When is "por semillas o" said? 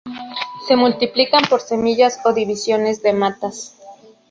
1.47-2.33